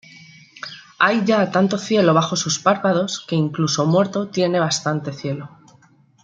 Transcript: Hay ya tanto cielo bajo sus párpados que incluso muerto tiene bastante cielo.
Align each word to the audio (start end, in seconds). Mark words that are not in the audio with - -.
Hay 0.97 1.23
ya 1.25 1.51
tanto 1.51 1.77
cielo 1.77 2.15
bajo 2.15 2.35
sus 2.35 2.57
párpados 2.57 3.23
que 3.27 3.35
incluso 3.35 3.85
muerto 3.85 4.29
tiene 4.29 4.59
bastante 4.59 5.13
cielo. 5.13 5.51